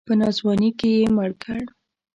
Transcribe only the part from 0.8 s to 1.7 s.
یې مړ کړ.